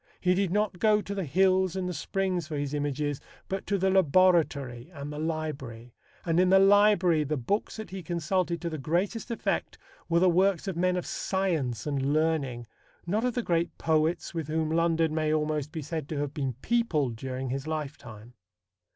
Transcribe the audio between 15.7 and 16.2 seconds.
be said to